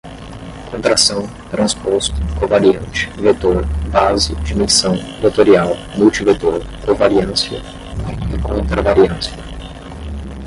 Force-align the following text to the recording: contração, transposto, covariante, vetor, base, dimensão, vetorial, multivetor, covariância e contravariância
contração, 0.71 1.27
transposto, 1.51 2.15
covariante, 2.39 3.07
vetor, 3.17 3.63
base, 3.91 4.33
dimensão, 4.37 4.95
vetorial, 5.21 5.75
multivetor, 5.95 6.63
covariância 6.83 7.61
e 8.35 8.41
contravariância 8.41 9.33